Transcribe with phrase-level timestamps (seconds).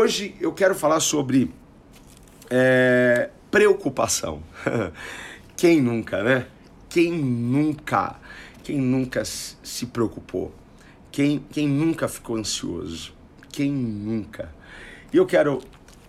[0.00, 1.52] Hoje eu quero falar sobre
[2.48, 4.40] é, preocupação.
[5.58, 6.46] Quem nunca, né?
[6.88, 8.14] Quem nunca,
[8.62, 10.54] quem nunca se preocupou?
[11.10, 13.12] Quem, quem nunca ficou ansioso?
[13.50, 14.54] Quem nunca?
[15.12, 15.60] E eu quero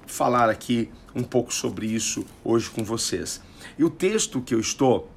[0.06, 3.42] falar aqui um pouco sobre isso hoje com vocês.
[3.76, 5.10] E o texto que eu estou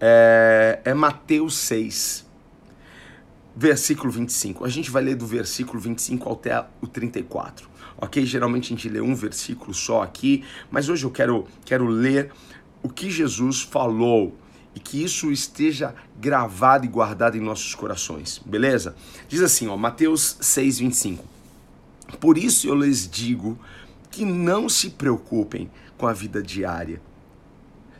[0.00, 2.24] é, é Mateus 6,
[3.56, 4.64] versículo 25.
[4.64, 8.24] A gente vai ler do versículo 25 até o 34 ok?
[8.24, 12.30] Geralmente a gente lê um versículo só aqui, mas hoje eu quero, quero ler
[12.82, 14.36] o que Jesus falou
[14.74, 18.96] e que isso esteja gravado e guardado em nossos corações, beleza?
[19.28, 21.20] Diz assim, ó, Mateus 6:25.
[22.20, 23.58] Por isso eu lhes digo
[24.10, 27.00] que não se preocupem com a vida diária.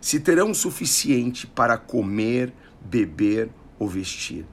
[0.01, 3.49] Se terão o suficiente para comer, beber
[3.79, 4.45] ou vestir.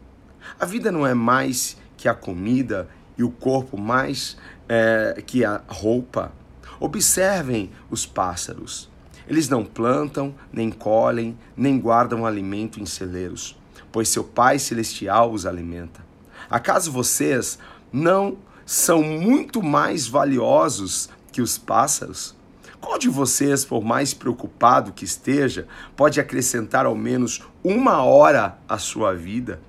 [0.60, 5.62] A vida não é mais que a comida e o corpo mais é, que a
[5.68, 6.32] roupa.
[6.80, 8.90] Observem os pássaros.
[9.28, 13.58] Eles não plantam, nem colhem, nem guardam alimento em celeiros,
[13.92, 16.04] pois seu Pai Celestial os alimenta.
[16.50, 17.60] Acaso vocês
[17.94, 22.36] não são muito mais valiosos que os pássaros?
[22.80, 28.80] Qual de vocês, por mais preocupado que esteja, pode acrescentar ao menos uma hora à
[28.80, 29.62] sua vida?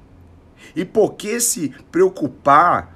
[0.75, 2.92] E por que se preocupar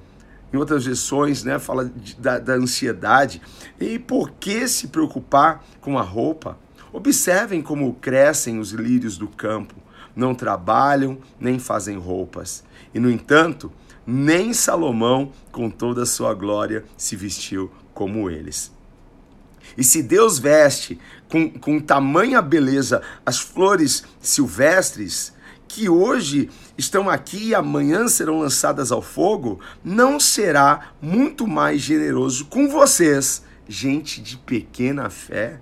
[0.56, 3.40] em outras versões, né, fala de, da, da ansiedade.
[3.78, 6.58] E por que se preocupar com a roupa?
[6.92, 9.74] Observem como crescem os lírios do campo.
[10.14, 12.64] Não trabalham nem fazem roupas.
[12.95, 13.70] E, no entanto,
[14.06, 18.74] nem Salomão, com toda a sua glória, se vestiu como eles.
[19.77, 25.34] E se Deus veste com, com tamanha beleza as flores silvestres,
[25.68, 32.46] que hoje estão aqui e amanhã serão lançadas ao fogo, não será muito mais generoso
[32.46, 35.60] com vocês, gente de pequena fé?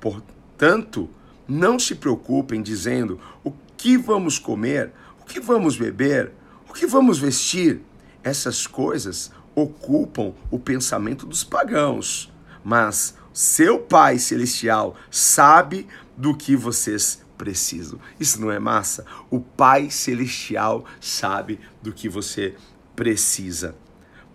[0.00, 1.08] Portanto,
[1.46, 6.32] não se preocupem dizendo o que vamos comer, o que vamos beber,
[6.68, 7.80] o que vamos vestir.
[8.22, 15.86] Essas coisas ocupam o pensamento dos pagãos, mas seu Pai Celestial sabe
[16.16, 17.98] do que vocês preciso.
[18.20, 19.06] Isso não é massa?
[19.30, 22.54] O Pai Celestial sabe do que você
[22.94, 23.74] precisa.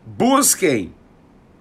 [0.04, 0.96] Busquem!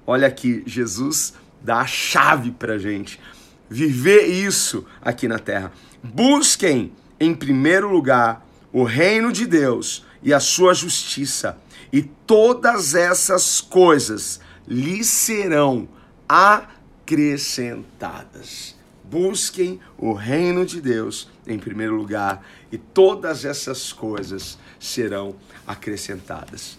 [0.06, 3.21] Olha aqui, Jesus dá a chave para gente
[3.69, 5.71] viver isso aqui na terra.
[6.03, 11.59] Busquem, em primeiro lugar, o reino de Deus e a sua justiça,
[11.93, 15.87] e todas essas coisas lhe serão
[16.26, 18.75] acrescentadas.
[19.05, 26.78] Busquem o reino de Deus em primeiro lugar e todas essas coisas serão acrescentadas.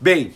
[0.00, 0.32] Bem,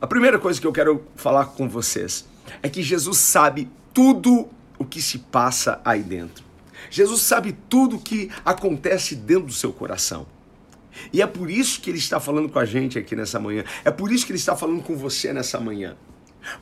[0.00, 2.26] a primeira coisa que eu quero falar com vocês
[2.62, 4.48] é que Jesus sabe tudo
[4.78, 6.44] o que se passa aí dentro.
[6.90, 10.26] Jesus sabe tudo o que acontece dentro do seu coração.
[11.12, 13.64] E é por isso que ele está falando com a gente aqui nessa manhã.
[13.84, 15.96] É por isso que ele está falando com você nessa manhã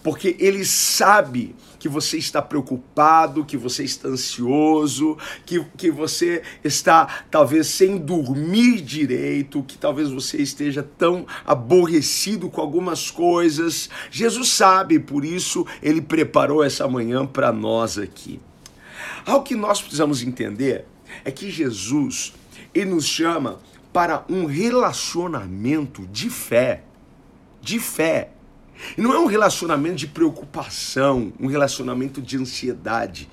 [0.02, 7.24] porque ele sabe que você está preocupado, que você está ansioso, que, que você está
[7.30, 13.88] talvez sem dormir direito, que talvez você esteja tão aborrecido com algumas coisas.
[14.10, 18.40] Jesus sabe, por isso ele preparou essa manhã para nós aqui.
[19.24, 20.86] Algo que nós precisamos entender
[21.24, 22.32] é que Jesus
[22.74, 23.60] ele nos chama
[23.92, 26.82] para um relacionamento de fé.
[27.60, 28.30] De fé
[28.96, 33.28] e não é um relacionamento de preocupação, um relacionamento de ansiedade.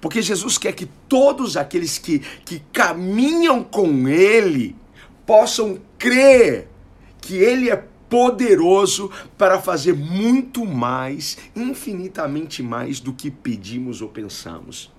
[0.00, 4.76] Porque Jesus quer que todos aqueles que, que caminham com Ele
[5.26, 6.68] possam crer
[7.20, 14.90] que Ele é poderoso para fazer muito mais, infinitamente mais do que pedimos ou pensamos.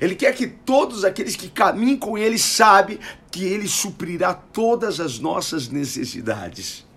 [0.00, 2.98] Ele quer que todos aqueles que caminham com Ele sabem
[3.30, 6.87] que Ele suprirá todas as nossas necessidades.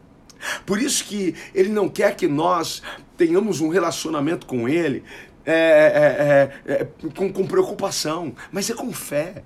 [0.66, 2.82] Por isso que ele não quer que nós
[3.18, 5.04] tenhamos um relacionamento com ele
[5.46, 9.44] é, é, é, é, com, com preocupação, mas é com fé.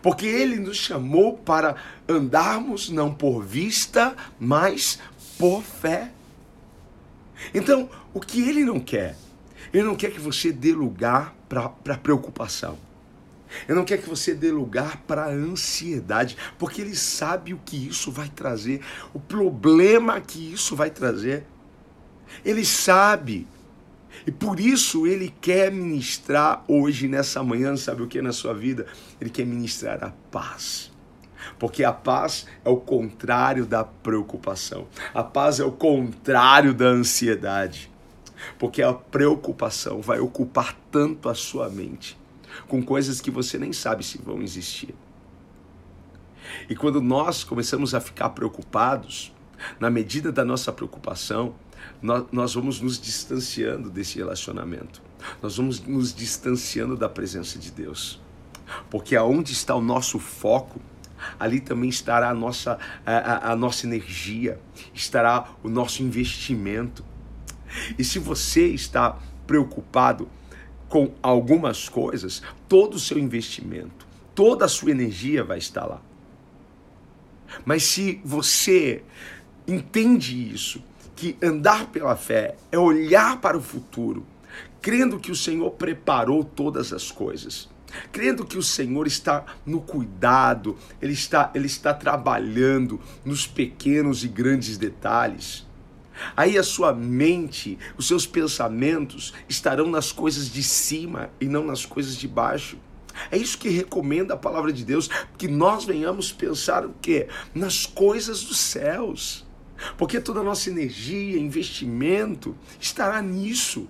[0.00, 1.76] Porque ele nos chamou para
[2.08, 4.98] andarmos não por vista, mas
[5.38, 6.10] por fé.
[7.52, 9.16] Então, o que ele não quer?
[9.72, 12.78] Ele não quer que você dê lugar para preocupação.
[13.68, 18.10] Ele não quer que você dê lugar para ansiedade, porque ele sabe o que isso
[18.10, 18.80] vai trazer,
[19.12, 21.44] o problema que isso vai trazer.
[22.44, 23.46] Ele sabe.
[24.26, 28.86] E por isso ele quer ministrar hoje, nessa manhã, sabe o que na sua vida?
[29.20, 30.90] Ele quer ministrar a paz.
[31.58, 34.86] Porque a paz é o contrário da preocupação.
[35.12, 37.90] A paz é o contrário da ansiedade.
[38.58, 42.21] Porque a preocupação vai ocupar tanto a sua mente
[42.68, 44.94] com coisas que você nem sabe se vão existir.
[46.68, 49.32] E quando nós começamos a ficar preocupados,
[49.78, 51.54] na medida da nossa preocupação,
[52.00, 55.02] nós, vamos nos distanciando desse relacionamento.
[55.40, 58.20] Nós vamos nos distanciando da presença de Deus.
[58.90, 60.80] Porque aonde está o nosso foco,
[61.38, 64.60] ali também estará a nossa, a, a, nossa energia,
[64.92, 67.04] estará o nosso investimento.
[67.98, 70.28] E se você está preocupado
[70.92, 76.02] com algumas coisas, todo o seu investimento, toda a sua energia vai estar lá.
[77.64, 79.02] Mas se você
[79.66, 80.84] entende isso,
[81.16, 84.26] que andar pela fé é olhar para o futuro,
[84.82, 87.70] crendo que o Senhor preparou todas as coisas,
[88.12, 94.28] crendo que o Senhor está no cuidado, ele está, ele está trabalhando nos pequenos e
[94.28, 95.66] grandes detalhes.
[96.36, 101.84] Aí a sua mente, os seus pensamentos estarão nas coisas de cima e não nas
[101.84, 102.78] coisas de baixo.
[103.30, 107.28] É isso que recomenda a palavra de Deus, que nós venhamos pensar o quê?
[107.54, 109.46] Nas coisas dos céus.
[109.96, 113.88] Porque toda a nossa energia, investimento estará nisso.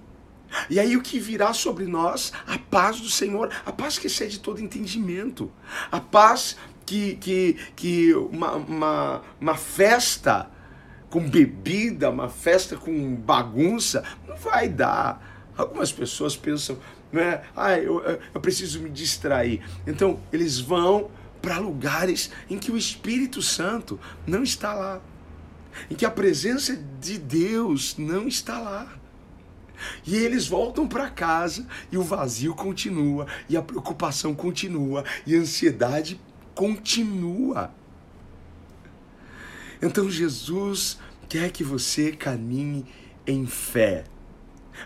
[0.68, 2.32] E aí o que virá sobre nós?
[2.46, 5.50] A paz do Senhor, a paz que excede todo entendimento,
[5.90, 10.50] a paz que, que, que uma, uma, uma festa
[11.12, 15.52] com bebida, uma festa com bagunça, não vai dar.
[15.54, 16.78] Algumas pessoas pensam,
[17.12, 17.42] né?
[17.54, 19.62] Ah, eu, eu preciso me distrair.
[19.86, 21.10] Então, eles vão
[21.42, 25.02] para lugares em que o Espírito Santo não está lá,
[25.90, 28.90] em que a presença de Deus não está lá.
[30.06, 35.40] E eles voltam para casa e o vazio continua, e a preocupação continua, e a
[35.40, 36.18] ansiedade
[36.54, 37.70] continua.
[39.82, 40.98] Então Jesus
[41.28, 42.86] quer que você caminhe
[43.26, 44.04] em fé,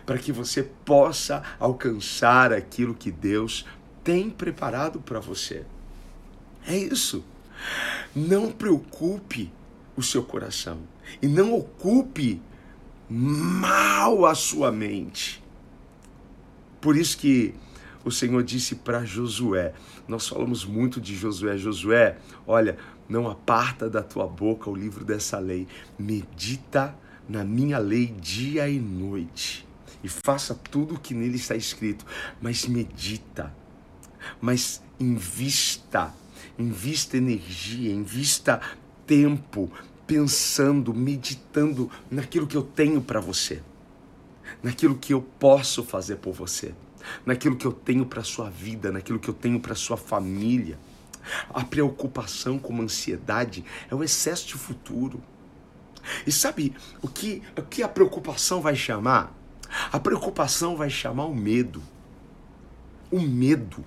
[0.06, 3.66] para que você possa alcançar aquilo que Deus
[4.02, 5.64] tem preparado para você.
[6.66, 7.22] É isso.
[8.14, 9.52] Não preocupe
[9.96, 10.81] o seu coração
[11.20, 12.40] e não ocupe
[13.08, 15.42] mal a sua mente.
[16.81, 17.54] Por isso que
[18.06, 19.75] o Senhor disse para Josué,
[20.06, 22.17] nós falamos muito de Josué, Josué,
[22.47, 25.67] olha, não aparta da tua boca o livro dessa lei,
[25.99, 26.97] medita
[27.29, 29.67] na minha lei dia e noite.
[30.05, 32.06] E faça tudo o que nele está escrito,
[32.41, 33.53] mas medita,
[34.41, 36.14] mas invista,
[36.56, 38.61] invista energia, invista
[39.05, 39.69] tempo,
[40.06, 43.61] pensando, meditando naquilo que eu tenho para você,
[44.62, 46.73] naquilo que eu posso fazer por você,
[47.25, 50.79] naquilo que eu tenho para sua vida, naquilo que eu tenho para sua família.
[51.50, 55.23] A preocupação com a ansiedade é o excesso de futuro.
[56.26, 59.35] E sabe o que, o que a preocupação vai chamar?
[59.92, 61.83] A preocupação vai chamar o medo.
[63.11, 63.85] O medo.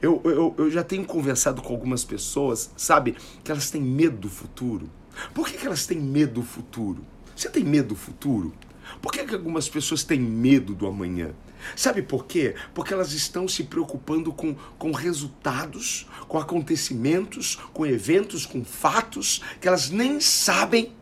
[0.00, 4.30] Eu, eu, eu já tenho conversado com algumas pessoas, sabe, que elas têm medo do
[4.30, 4.88] futuro.
[5.34, 7.04] Por que, que elas têm medo do futuro?
[7.34, 8.52] Você tem medo do futuro?
[9.00, 11.32] Por que, que algumas pessoas têm medo do amanhã?
[11.76, 12.54] Sabe por quê?
[12.74, 19.68] Porque elas estão se preocupando com, com resultados, com acontecimentos, com eventos, com fatos que
[19.68, 20.94] elas nem sabem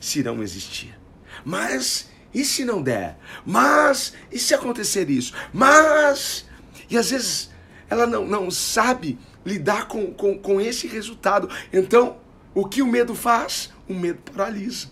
[0.00, 0.98] se irão existir.
[1.44, 3.18] Mas e se não der?
[3.44, 5.32] Mas e se acontecer isso?
[5.52, 6.46] Mas.
[6.88, 7.50] E às vezes
[7.88, 11.48] ela não, não sabe lidar com, com, com esse resultado.
[11.72, 12.16] Então,
[12.54, 13.70] o que o medo faz?
[13.88, 14.88] O medo paralisa.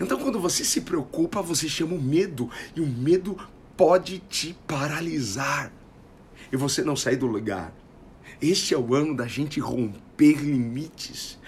[0.00, 3.36] Então, quando você se preocupa, você chama o medo, e o medo
[3.76, 5.72] pode te paralisar
[6.52, 7.72] e você não sair do lugar.
[8.40, 11.38] Este é o ano da gente romper limites.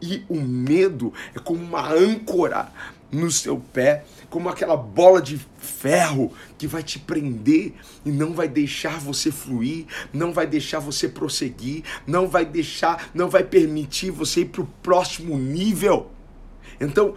[0.00, 2.72] E o medo é como uma âncora
[3.10, 7.74] no seu pé, como aquela bola de ferro que vai te prender
[8.04, 13.28] e não vai deixar você fluir, não vai deixar você prosseguir, não vai deixar, não
[13.28, 16.10] vai permitir você ir para o próximo nível.
[16.80, 17.14] Então,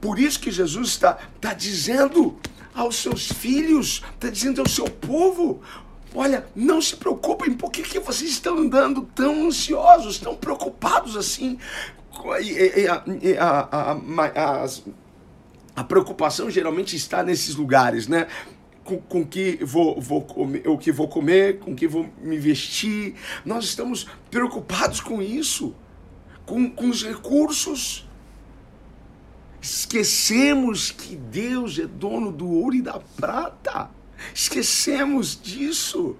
[0.00, 2.38] por isso que Jesus está tá dizendo
[2.76, 5.62] aos seus filhos, está dizendo ao seu povo:
[6.14, 11.58] olha, não se preocupem, por que, que vocês estão andando tão ansiosos, tão preocupados assim?
[12.40, 14.84] E, e, as
[15.74, 18.26] A preocupação geralmente está nesses lugares, né?
[18.84, 23.14] Com, com que vou, vou comer, o que vou comer, com que vou me vestir.
[23.44, 25.74] Nós estamos preocupados com isso,
[26.44, 28.05] com, com os recursos.
[29.66, 33.90] Esquecemos que Deus é dono do ouro e da prata.
[34.32, 36.16] Esquecemos disso.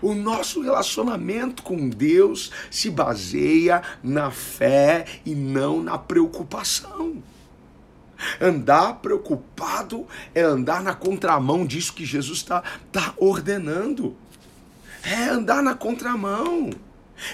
[0.00, 7.22] O nosso relacionamento com Deus se baseia na fé e não na preocupação.
[8.40, 14.16] Andar preocupado é andar na contramão disso que Jesus está tá ordenando.
[15.02, 16.70] É andar na contramão.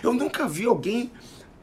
[0.03, 1.09] Eu nunca vi alguém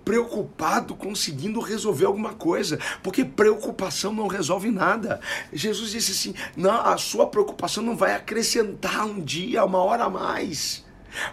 [0.03, 5.19] preocupado conseguindo resolver alguma coisa, porque preocupação não resolve nada.
[5.51, 10.09] Jesus disse assim: não, a sua preocupação não vai acrescentar um dia, uma hora a
[10.09, 10.85] mais.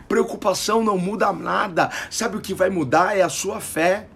[0.09, 1.91] Preocupação não muda nada.
[2.11, 4.09] Sabe o que vai mudar é a sua fé.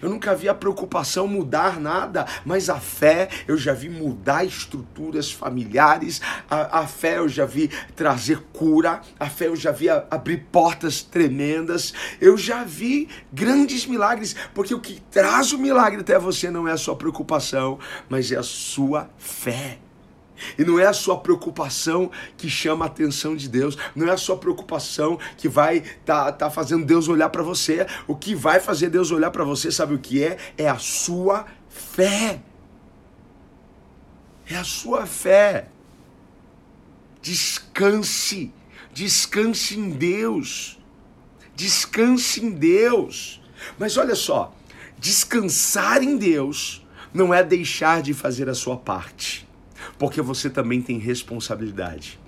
[0.00, 5.30] Eu nunca vi a preocupação mudar nada, mas a fé eu já vi mudar estruturas
[5.30, 10.04] familiares, a, a fé eu já vi trazer cura, a fé eu já vi a,
[10.10, 16.18] abrir portas tremendas, eu já vi grandes milagres, porque o que traz o milagre até
[16.18, 17.78] você não é a sua preocupação,
[18.08, 19.85] mas é a sua fé.
[20.58, 24.16] E não é a sua preocupação que chama a atenção de Deus, não é a
[24.16, 27.86] sua preocupação que vai tá, tá fazendo Deus olhar para você.
[28.06, 30.38] O que vai fazer Deus olhar para você, sabe o que é?
[30.56, 32.40] É a sua fé.
[34.48, 35.68] É a sua fé.
[37.20, 38.52] Descanse,
[38.92, 40.78] descanse em Deus.
[41.54, 43.42] Descanse em Deus.
[43.78, 44.54] Mas olha só,
[44.98, 49.46] descansar em Deus não é deixar de fazer a sua parte
[49.98, 52.18] porque você também tem responsabilidade.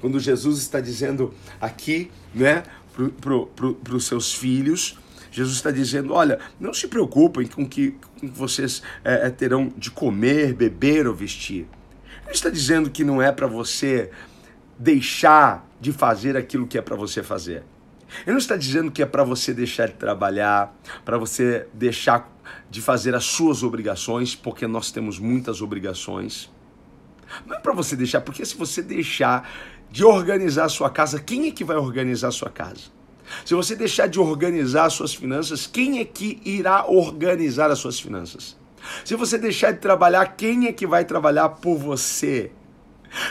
[0.00, 2.62] Quando Jesus está dizendo aqui, né,
[2.94, 4.98] para pro, pro, os seus filhos,
[5.30, 9.90] Jesus está dizendo: olha, não se preocupem com que, com que vocês é, terão de
[9.90, 11.66] comer, beber ou vestir.
[12.24, 14.10] Ele está dizendo que não é para você
[14.78, 17.64] deixar de fazer aquilo que é para você fazer.
[18.22, 22.32] Ele não está dizendo que é para você deixar de trabalhar, para você deixar
[22.70, 26.50] de fazer as suas obrigações, porque nós temos muitas obrigações.
[27.46, 29.48] Não é para você deixar, porque se você deixar
[29.90, 32.92] de organizar a sua casa, quem é que vai organizar a sua casa?
[33.44, 37.98] Se você deixar de organizar as suas finanças, quem é que irá organizar as suas
[37.98, 38.56] finanças?
[39.04, 42.52] Se você deixar de trabalhar, quem é que vai trabalhar por você?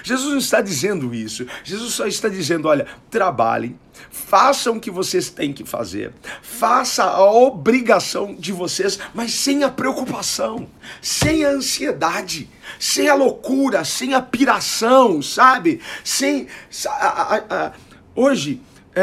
[0.03, 1.45] Jesus não está dizendo isso.
[1.63, 3.77] Jesus só está dizendo: olha, trabalhem,
[4.09, 9.69] façam o que vocês têm que fazer, faça a obrigação de vocês, mas sem a
[9.69, 10.67] preocupação,
[11.01, 12.49] sem a ansiedade,
[12.79, 15.81] sem a loucura, sem a piração, sabe?
[16.03, 16.47] Sem.
[18.15, 18.61] Hoje.
[18.95, 19.01] É,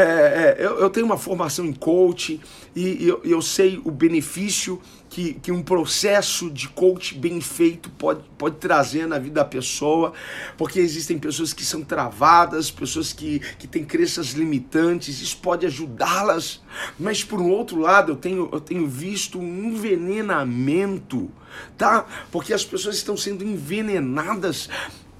[0.57, 2.39] é, eu, eu, tenho uma formação em coaching
[2.73, 4.81] e eu, eu sei o benefício
[5.11, 10.13] que, que um processo de coach bem feito pode, pode trazer na vida da pessoa,
[10.57, 16.61] porque existem pessoas que são travadas, pessoas que, que têm crenças limitantes, isso pode ajudá-las,
[16.97, 21.29] mas por um outro lado eu tenho, eu tenho visto um envenenamento,
[21.77, 22.05] tá?
[22.31, 24.69] Porque as pessoas estão sendo envenenadas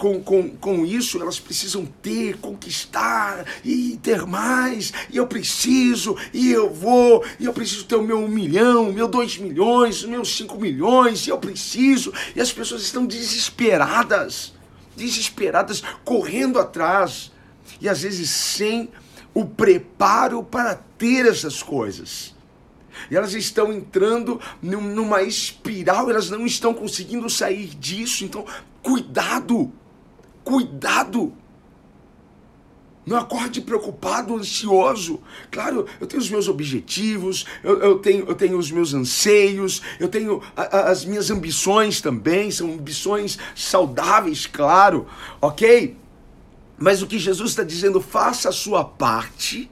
[0.01, 4.91] com, com, com isso, elas precisam ter, conquistar e ter mais.
[5.12, 9.08] E eu preciso, e eu vou, e eu preciso ter o meu um milhão, meu
[9.08, 12.12] dois milhões, meus cinco milhões, e eu preciso.
[12.36, 14.53] E as pessoas estão desesperadas,
[14.98, 17.31] desesperadas, correndo atrás.
[17.79, 18.89] E às vezes sem
[19.36, 22.34] o preparo para ter essas coisas.
[23.12, 28.25] E elas estão entrando numa espiral, elas não estão conseguindo sair disso.
[28.25, 28.43] Então,
[28.81, 29.72] cuidado!
[30.51, 31.34] Cuidado!
[33.05, 35.22] Não acorde preocupado, ansioso.
[35.50, 40.10] Claro, eu tenho os meus objetivos, eu, eu, tenho, eu tenho os meus anseios, eu
[40.10, 45.08] tenho a, a, as minhas ambições também, são ambições saudáveis, claro,
[45.41, 45.98] ok?
[46.77, 49.72] Mas o que Jesus está dizendo, faça a sua parte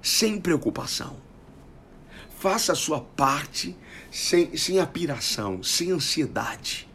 [0.00, 1.16] sem preocupação.
[2.38, 3.76] Faça a sua parte
[4.08, 6.88] sem, sem apiração, sem ansiedade.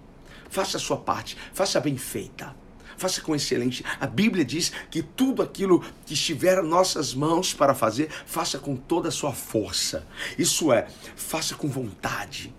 [0.49, 2.57] Faça a sua parte, faça bem feita
[2.99, 3.83] faça com excelente.
[3.99, 8.75] A Bíblia diz que tudo aquilo que estiver em nossas mãos para fazer, faça com
[8.75, 10.05] toda a sua força.
[10.37, 12.53] Isso é, faça com vontade,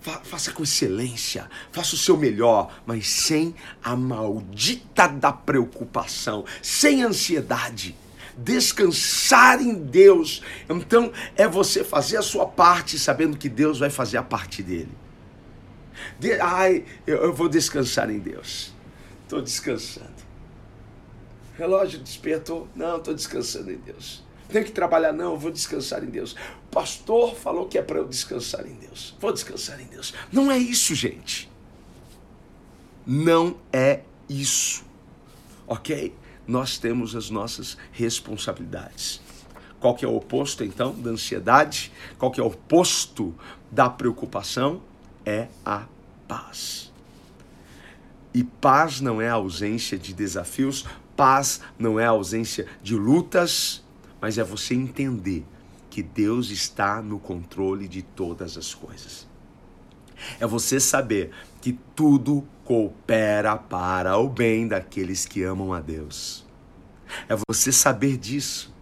[0.00, 7.02] fa faça com excelência, faça o seu melhor, mas sem a maldita da preocupação, sem
[7.02, 7.96] ansiedade
[8.36, 10.42] descansar em Deus.
[10.68, 14.92] Então é você fazer a sua parte sabendo que Deus vai fazer a parte dele.
[16.18, 18.75] De, ai, eu, eu vou descansar em Deus.
[19.26, 20.14] Estou descansando.
[21.58, 22.68] Relógio despertou.
[22.76, 24.22] Não, estou descansando em Deus.
[24.48, 26.36] Tenho que trabalhar, não, eu vou descansar em Deus.
[26.68, 29.16] O pastor falou que é para eu descansar em Deus.
[29.18, 30.14] Vou descansar em Deus.
[30.30, 31.50] Não é isso, gente.
[33.04, 34.84] Não é isso.
[35.66, 36.14] Ok?
[36.46, 39.20] Nós temos as nossas responsabilidades.
[39.80, 41.90] Qual que é o oposto, então, da ansiedade?
[42.16, 43.34] Qual que é o oposto
[43.72, 44.80] da preocupação?
[45.24, 45.86] É a
[46.28, 46.92] paz.
[48.36, 50.84] E paz não é a ausência de desafios,
[51.16, 53.82] paz não é a ausência de lutas,
[54.20, 55.42] mas é você entender
[55.88, 59.26] que Deus está no controle de todas as coisas.
[60.38, 61.30] É você saber
[61.62, 66.44] que tudo coopera para o bem daqueles que amam a Deus.
[67.30, 68.75] É você saber disso.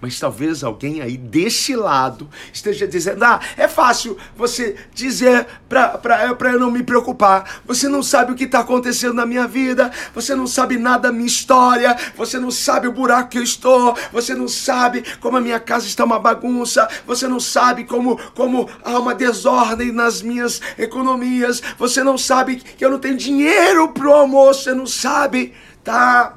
[0.00, 6.60] Mas talvez alguém aí desse lado esteja dizendo: Ah, é fácil você dizer para eu
[6.60, 7.60] não me preocupar.
[7.64, 11.12] Você não sabe o que está acontecendo na minha vida, você não sabe nada da
[11.12, 15.40] minha história, você não sabe o buraco que eu estou, você não sabe como a
[15.40, 20.60] minha casa está uma bagunça, você não sabe como, como há uma desordem nas minhas
[20.78, 25.54] economias, você não sabe que eu não tenho dinheiro para o almoço, você não sabe,
[25.84, 26.36] tá?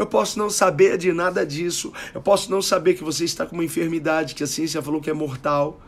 [0.00, 1.92] Eu posso não saber de nada disso.
[2.14, 5.10] Eu posso não saber que você está com uma enfermidade que a ciência falou que
[5.10, 5.78] é mortal.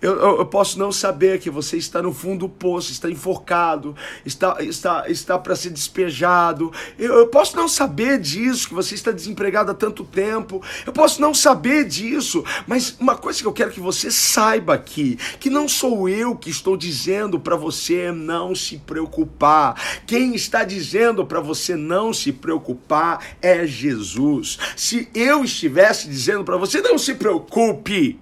[0.00, 3.94] Eu, eu, eu, posso não saber que você está no fundo do poço, está enforcado,
[4.26, 6.72] está, está, está para ser despejado.
[6.98, 10.62] Eu, eu posso não saber disso, que você está desempregado há tanto tempo.
[10.84, 15.16] Eu posso não saber disso, mas uma coisa que eu quero que você saiba aqui,
[15.38, 20.02] que não sou eu que estou dizendo para você não se preocupar.
[20.06, 24.58] Quem está dizendo para você não se preocupar é Jesus.
[24.76, 28.18] Se eu estivesse dizendo para você não se preocupe,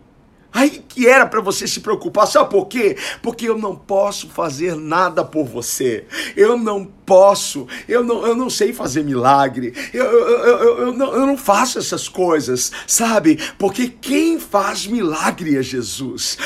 [0.52, 2.96] Aí que era para você se preocupar, sabe por quê?
[3.22, 6.04] Porque eu não posso fazer nada por você.
[6.36, 9.72] Eu não posso, eu não, eu não sei fazer milagre.
[9.94, 13.38] Eu, eu, eu, eu, não, eu não faço essas coisas, sabe?
[13.58, 16.36] Porque quem faz milagre é Jesus.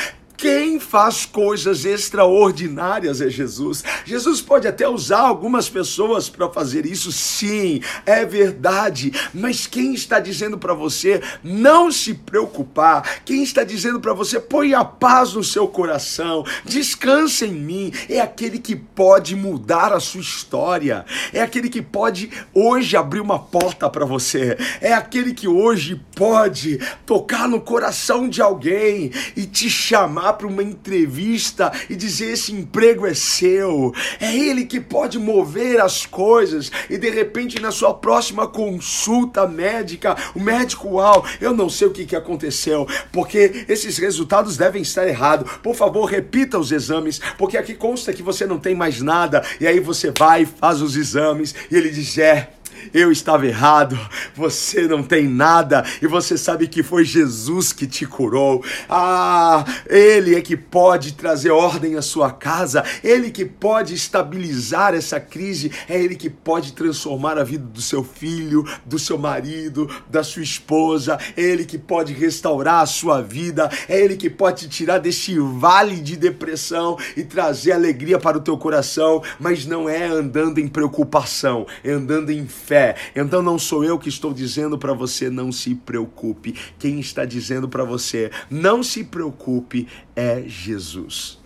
[0.44, 3.82] Quem faz coisas extraordinárias é Jesus.
[4.04, 9.10] Jesus pode até usar algumas pessoas para fazer isso, sim, é verdade.
[9.32, 14.74] Mas quem está dizendo para você não se preocupar, quem está dizendo para você põe
[14.74, 20.20] a paz no seu coração, descansa em mim, é aquele que pode mudar a sua
[20.20, 25.98] história, é aquele que pode hoje abrir uma porta para você, é aquele que hoje
[26.14, 32.52] pode tocar no coração de alguém e te chamar para uma entrevista e dizer esse
[32.52, 33.92] emprego é seu.
[34.20, 40.16] É ele que pode mover as coisas e de repente na sua próxima consulta médica,
[40.34, 45.06] o médico, uau, eu não sei o que, que aconteceu, porque esses resultados devem estar
[45.06, 45.50] errados.
[45.62, 49.44] Por favor, repita os exames, porque aqui consta que você não tem mais nada.
[49.60, 52.50] E aí você vai faz os exames e ele diz: é
[52.92, 53.98] eu estava errado,
[54.34, 58.64] você não tem nada e você sabe que foi Jesus que te curou.
[58.88, 65.18] Ah, Ele é que pode trazer ordem à sua casa, Ele que pode estabilizar essa
[65.18, 70.22] crise, é Ele que pode transformar a vida do seu filho, do seu marido, da
[70.22, 74.68] sua esposa, é Ele que pode restaurar a sua vida, é Ele que pode te
[74.68, 80.04] tirar deste vale de depressão e trazer alegria para o teu coração, mas não é
[80.04, 82.96] andando em preocupação, é andando em fé fé.
[83.14, 86.56] Então não sou eu que estou dizendo para você não se preocupe.
[86.76, 91.40] Quem está dizendo para você não se preocupe é Jesus.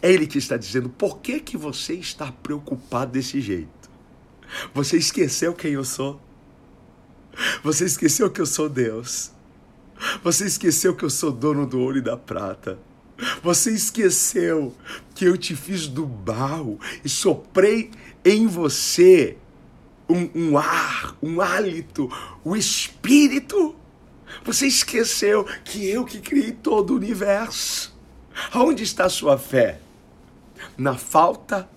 [0.00, 3.90] É ele que está dizendo por que que você está preocupado desse jeito.
[4.72, 6.20] Você esqueceu quem eu sou?
[7.64, 9.32] Você esqueceu que eu sou Deus?
[10.22, 12.78] Você esqueceu que eu sou dono do ouro e da prata?
[13.42, 14.72] Você esqueceu
[15.14, 17.90] que eu te fiz do barro e soprei
[18.24, 19.38] em você
[20.08, 22.10] um, um ar, um hálito,
[22.44, 23.74] o espírito.
[24.44, 27.94] Você esqueceu que eu que criei todo o universo.
[28.54, 29.80] Onde está sua fé?
[30.76, 31.68] Na falta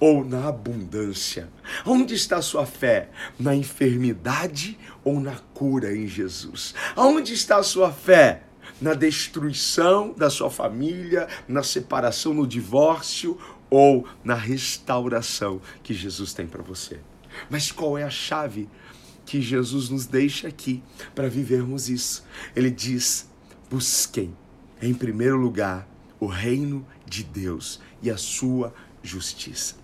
[0.00, 1.48] ou na abundância?
[1.84, 3.10] Onde está sua fé?
[3.38, 6.74] Na enfermidade ou na cura em Jesus?
[6.96, 8.42] Onde está sua fé?
[8.80, 13.38] Na destruição da sua família, na separação, no divórcio
[13.70, 17.00] ou na restauração que Jesus tem para você?
[17.50, 18.68] Mas qual é a chave
[19.24, 20.82] que Jesus nos deixa aqui
[21.14, 22.24] para vivermos isso?
[22.54, 23.28] Ele diz:
[23.70, 24.36] busquem,
[24.80, 25.88] em primeiro lugar,
[26.20, 29.76] o reino de Deus e a sua justiça.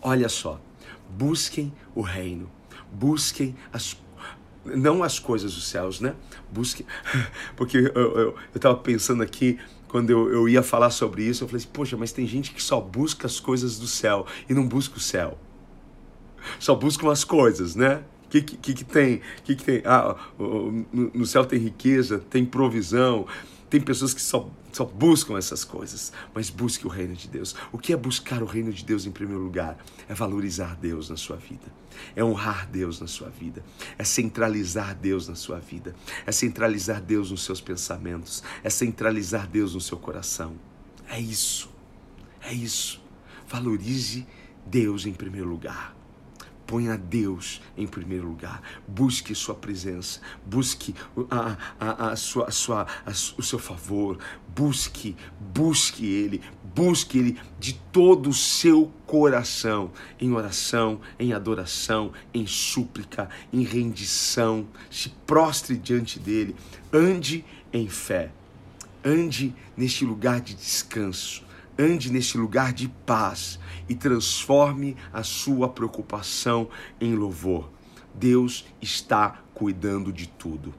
[0.00, 0.60] Olha só,
[1.10, 2.50] busquem o reino,
[2.92, 3.96] busquem as
[4.64, 6.14] não as coisas dos céus, né?
[6.52, 6.86] Busquem,
[7.56, 9.58] porque eu estava pensando aqui
[9.88, 12.62] quando eu, eu ia falar sobre isso, eu falei assim, poxa, mas tem gente que
[12.62, 15.36] só busca as coisas do céu e não busca o céu
[16.58, 18.02] só buscam as coisas, né?
[18.26, 19.20] O que, que, que, tem?
[19.44, 19.82] Que, que tem?
[19.84, 20.16] Ah,
[20.92, 23.26] no céu tem riqueza, tem provisão,
[23.72, 27.54] Tem pessoas que só, só buscam essas coisas, mas busque o reino de Deus.
[27.72, 29.78] O que é buscar o reino de Deus em primeiro lugar?
[30.06, 31.72] É valorizar Deus na sua vida,
[32.14, 33.64] é honrar Deus na sua vida,
[33.96, 35.94] é centralizar Deus na sua vida,
[36.26, 40.52] é centralizar Deus nos seus pensamentos, é centralizar Deus no seu coração.
[41.08, 41.70] É isso,
[42.42, 43.00] é isso.
[43.48, 44.26] Valorize
[44.66, 45.96] Deus em primeiro lugar.
[46.72, 48.62] Ponha Deus em primeiro lugar.
[48.88, 50.22] Busque sua presença.
[50.46, 50.94] Busque
[51.30, 52.86] a, a, a sua, a sua,
[53.36, 54.18] o seu favor.
[54.56, 56.40] Busque, busque Ele.
[56.74, 59.92] Busque Ele de todo o seu coração.
[60.18, 64.66] Em oração, em adoração, em súplica, em rendição.
[64.90, 66.56] Se prostre diante dEle.
[66.90, 68.32] Ande em fé.
[69.04, 71.44] Ande neste lugar de descanso
[71.78, 73.58] ande neste lugar de paz
[73.88, 76.68] e transforme a sua preocupação
[77.00, 77.70] em louvor.
[78.14, 80.74] Deus está cuidando de tudo.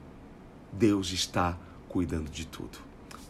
[0.72, 2.78] Deus está cuidando de tudo.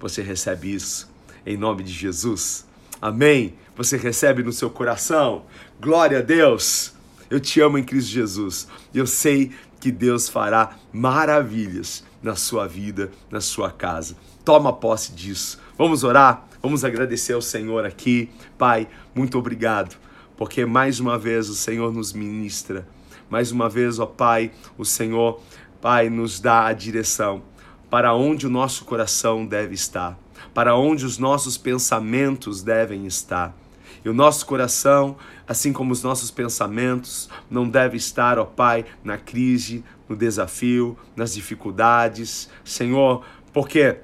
[0.00, 1.10] Você recebe isso
[1.46, 2.66] em nome de Jesus?
[3.00, 3.54] Amém?
[3.76, 5.44] Você recebe no seu coração?
[5.80, 6.94] Glória a Deus!
[7.30, 8.68] Eu te amo em Cristo Jesus.
[8.92, 14.16] Eu sei que Deus fará maravilhas na sua vida, na sua casa.
[14.44, 15.60] Toma posse disso.
[15.76, 16.46] Vamos orar?
[16.62, 18.30] Vamos agradecer ao Senhor aqui.
[18.56, 19.96] Pai, muito obrigado,
[20.36, 22.86] porque mais uma vez o Senhor nos ministra.
[23.28, 25.40] Mais uma vez, ó Pai, o Senhor,
[25.80, 27.42] Pai, nos dá a direção
[27.90, 30.16] para onde o nosso coração deve estar,
[30.54, 33.52] para onde os nossos pensamentos devem estar.
[34.04, 39.18] E o nosso coração, assim como os nossos pensamentos, não deve estar, ó Pai, na
[39.18, 42.48] crise, no desafio, nas dificuldades.
[42.62, 43.96] Senhor, porque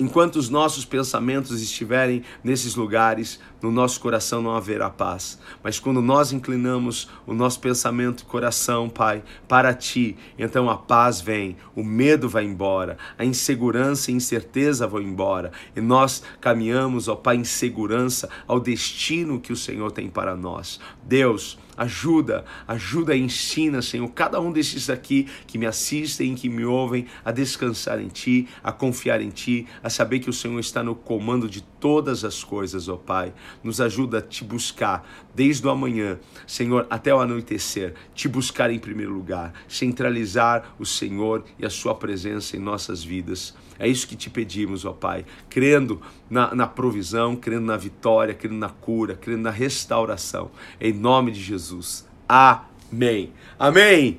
[0.00, 5.38] Enquanto os nossos pensamentos estiverem nesses lugares, no nosso coração não haverá paz.
[5.62, 11.20] Mas quando nós inclinamos o nosso pensamento e coração, Pai, para Ti, então a paz
[11.20, 15.52] vem, o medo vai embora, a insegurança e incerteza vão embora.
[15.74, 20.80] E nós caminhamos, ó Pai, em segurança ao destino que o Senhor tem para nós.
[21.02, 26.62] Deus, ajuda, ajuda e ensina, Senhor, cada um desses aqui que me assistem, que me
[26.62, 30.82] ouvem, a descansar em Ti, a confiar em Ti, a saber que o Senhor está
[30.82, 33.32] no comando de todas as coisas, ó Pai.
[33.62, 38.78] Nos ajuda a Te buscar desde o amanhã, Senhor, até o anoitecer, Te buscar em
[38.78, 43.54] primeiro lugar, centralizar o Senhor e a Sua presença em nossas vidas.
[43.78, 48.56] É isso que te pedimos, ó Pai, crendo na, na provisão, crendo na vitória, crendo
[48.56, 50.50] na cura, crendo na restauração.
[50.80, 52.06] Em nome de Jesus.
[52.28, 53.32] Amém.
[53.58, 54.18] Amém.